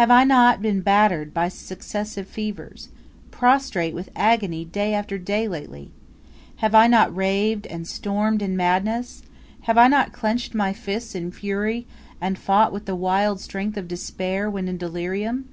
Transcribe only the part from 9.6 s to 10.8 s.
Have I not clenched my